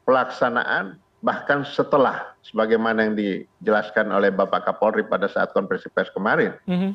pelaksanaan 0.07 1.02
bahkan 1.23 1.66
setelah 1.66 2.31
sebagaimana 2.47 3.11
yang 3.11 3.14
dijelaskan 3.19 4.14
oleh 4.14 4.31
Bapak 4.31 4.71
Kapolri 4.71 5.02
pada 5.02 5.26
saat 5.26 5.50
konferensi 5.50 5.90
pers 5.90 6.11
kemarin. 6.14 6.54
Mm 6.71 6.78
-hmm. 6.78 6.90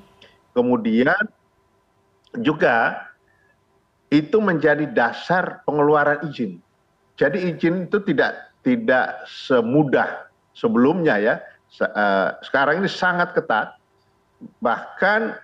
Kemudian 0.55 1.19
juga 2.39 3.07
itu 4.07 4.39
menjadi 4.39 4.87
dasar 4.87 5.63
pengeluaran 5.67 6.23
izin. 6.31 6.63
Jadi 7.19 7.51
izin 7.51 7.91
itu 7.91 7.99
tidak 8.07 8.55
tidak 8.63 9.27
semudah 9.27 10.27
sebelumnya 10.55 11.19
ya. 11.19 11.35
Eh, 11.83 12.29
sekarang 12.47 12.79
ini 12.79 12.89
sangat 12.91 13.35
ketat. 13.35 13.75
Bahkan 14.63 15.35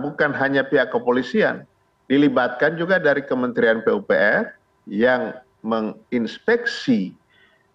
bukan 0.00 0.30
hanya 0.36 0.66
pihak 0.66 0.92
kepolisian, 0.92 1.64
dilibatkan 2.10 2.76
juga 2.76 3.00
dari 3.00 3.24
Kementerian 3.24 3.80
PUPR 3.80 4.52
yang 4.90 5.32
menginspeksi 5.64 7.16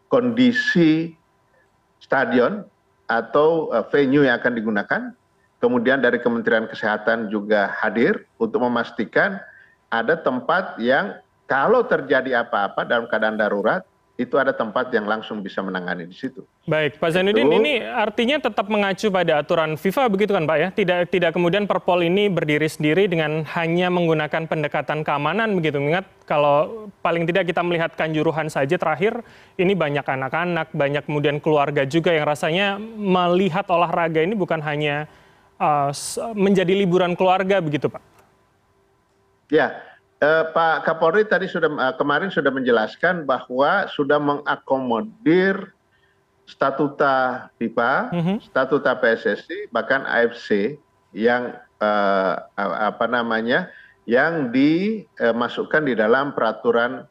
kondisi 0.08 1.18
stadion 2.00 2.64
atau 3.10 3.74
eh, 3.74 3.86
venue 3.90 4.24
yang 4.24 4.38
akan 4.38 4.54
digunakan. 4.56 5.02
Kemudian 5.60 6.00
dari 6.00 6.24
Kementerian 6.24 6.72
Kesehatan 6.72 7.28
juga 7.28 7.68
hadir 7.68 8.24
untuk 8.40 8.64
memastikan 8.64 9.44
ada 9.92 10.16
tempat 10.16 10.80
yang 10.80 11.20
kalau 11.52 11.84
terjadi 11.84 12.48
apa-apa 12.48 12.88
dalam 12.88 13.12
keadaan 13.12 13.36
darurat 13.36 13.84
itu 14.20 14.36
ada 14.36 14.52
tempat 14.52 14.92
yang 14.92 15.08
langsung 15.08 15.40
bisa 15.40 15.64
menangani 15.64 16.04
di 16.04 16.12
situ. 16.12 16.44
Baik, 16.68 17.00
Pak 17.00 17.16
Zainuddin, 17.16 17.48
ini 17.56 17.80
artinya 17.80 18.36
tetap 18.36 18.68
mengacu 18.68 19.08
pada 19.08 19.40
aturan 19.40 19.80
FIFA 19.80 20.12
begitu 20.12 20.36
kan 20.36 20.44
Pak 20.44 20.58
ya? 20.60 20.68
Tidak 20.76 21.08
tidak 21.08 21.32
kemudian 21.32 21.64
Perpol 21.64 22.04
ini 22.04 22.28
berdiri 22.28 22.68
sendiri 22.68 23.08
dengan 23.08 23.48
hanya 23.56 23.88
menggunakan 23.88 24.44
pendekatan 24.44 25.08
keamanan 25.08 25.56
begitu. 25.56 25.80
Ingat 25.80 26.04
kalau 26.28 26.92
paling 27.00 27.24
tidak 27.32 27.48
kita 27.48 27.64
melihat 27.64 27.96
kanjuruhan 27.96 28.52
saja 28.52 28.76
terakhir, 28.76 29.24
ini 29.56 29.72
banyak 29.72 30.04
anak-anak, 30.04 30.76
banyak 30.76 31.08
kemudian 31.08 31.40
keluarga 31.40 31.88
juga 31.88 32.12
yang 32.12 32.28
rasanya 32.28 32.76
melihat 33.00 33.72
olahraga 33.72 34.20
ini 34.20 34.36
bukan 34.36 34.60
hanya 34.60 35.08
uh, 35.64 35.96
menjadi 36.36 36.76
liburan 36.76 37.16
keluarga 37.16 37.64
begitu 37.64 37.88
Pak. 37.88 38.04
Ya, 39.48 39.80
Pak 40.20 40.84
Kapolri 40.84 41.24
tadi 41.24 41.48
sudah 41.48 41.72
eh, 41.72 41.96
kemarin 41.96 42.28
sudah 42.28 42.52
menjelaskan 42.52 43.24
bahwa 43.24 43.88
sudah 43.88 44.20
mengakomodir 44.20 45.72
statuta 46.44 47.48
FIFA, 47.56 47.94
mm 48.12 48.22
-hmm. 48.22 48.38
statuta 48.44 49.00
PSSI, 49.00 49.72
bahkan 49.72 50.04
AFC 50.04 50.76
yang 51.14 51.56
uh, 51.78 52.34
apa 52.58 53.06
namanya 53.06 53.70
yang 54.10 54.50
dimasukkan 54.50 55.86
di 55.86 55.94
dalam 55.94 56.34
peraturan 56.34 57.06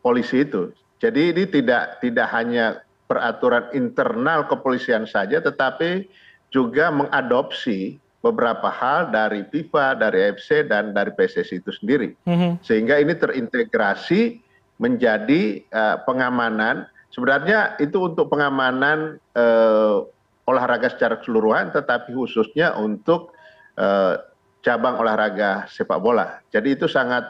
polisi 0.00 0.48
itu. 0.48 0.72
Jadi 0.96 1.36
ini 1.36 1.44
tidak 1.44 2.00
tidak 2.00 2.28
hanya 2.32 2.80
peraturan 3.04 3.68
internal 3.76 4.48
kepolisian 4.48 5.04
saja, 5.04 5.40
tetapi 5.42 6.08
juga 6.48 6.88
mengadopsi 6.88 8.00
beberapa 8.20 8.68
hal 8.68 9.08
dari 9.08 9.48
fifa 9.48 9.96
dari 9.96 10.28
afc 10.32 10.68
dan 10.68 10.92
dari 10.92 11.10
pssi 11.16 11.60
itu 11.60 11.72
sendiri. 11.72 12.12
Mhm. 12.28 12.60
sehingga 12.60 13.00
ini 13.00 13.16
terintegrasi 13.16 14.40
menjadi 14.80 15.60
uh, 15.72 15.96
pengamanan. 16.04 16.88
Sebenarnya 17.10 17.76
itu 17.82 18.06
untuk 18.06 18.30
pengamanan 18.30 19.18
uh, 19.34 20.06
olahraga 20.46 20.88
secara 20.88 21.18
keseluruhan 21.20 21.74
tetapi 21.74 22.14
khususnya 22.14 22.76
untuk 22.78 23.34
uh, 23.76 24.20
cabang 24.60 25.00
olahraga 25.00 25.68
sepak 25.68 26.00
bola. 26.00 26.40
Jadi 26.52 26.76
itu 26.76 26.86
sangat 26.88 27.24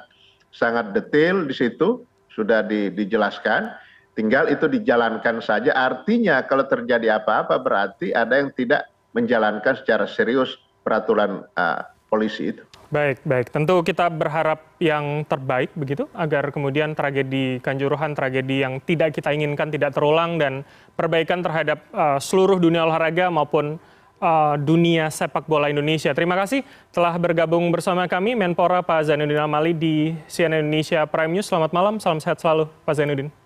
sangat 0.51 0.91
detail 0.95 1.47
di 1.47 1.55
situ 1.55 2.03
sudah 2.35 2.67
di, 2.67 2.91
dijelaskan. 2.91 3.71
Tinggal 4.19 4.51
itu 4.51 4.67
dijalankan 4.67 5.39
saja. 5.39 5.71
Artinya 5.73 6.43
kalau 6.45 6.67
terjadi 6.67 7.23
apa-apa 7.23 7.57
berarti 7.63 8.11
ada 8.11 8.43
yang 8.43 8.51
tidak 8.53 8.91
menjalankan 9.15 9.79
secara 9.79 10.05
serius 10.07 10.59
peraturan 10.91 11.47
uh, 11.55 11.87
polisi 12.11 12.51
itu. 12.51 12.67
Baik, 12.91 13.23
baik. 13.23 13.55
Tentu 13.55 13.87
kita 13.87 14.11
berharap 14.11 14.75
yang 14.83 15.23
terbaik 15.23 15.71
begitu 15.79 16.11
agar 16.11 16.51
kemudian 16.51 16.99
tragedi 16.99 17.63
Kanjuruhan, 17.63 18.19
tragedi 18.19 18.67
yang 18.67 18.83
tidak 18.83 19.15
kita 19.15 19.31
inginkan 19.31 19.71
tidak 19.71 19.95
terulang 19.95 20.43
dan 20.43 20.67
perbaikan 20.99 21.39
terhadap 21.39 21.87
uh, 21.95 22.19
seluruh 22.19 22.59
dunia 22.59 22.83
olahraga 22.83 23.31
maupun 23.31 23.79
uh, 24.19 24.59
dunia 24.59 25.07
sepak 25.07 25.47
bola 25.47 25.71
Indonesia. 25.71 26.11
Terima 26.11 26.35
kasih 26.35 26.67
telah 26.91 27.15
bergabung 27.15 27.71
bersama 27.71 28.11
kami 28.11 28.35
Menpora 28.35 28.83
Pak 28.83 29.07
Zainuddin 29.07 29.39
Amali 29.39 29.71
di 29.71 30.11
CNN 30.27 30.67
Indonesia 30.67 31.07
Prime 31.07 31.31
News. 31.39 31.47
Selamat 31.47 31.71
malam, 31.71 32.03
salam 32.03 32.19
sehat 32.19 32.43
selalu 32.43 32.67
Pak 32.83 32.99
Zainuddin. 32.99 33.40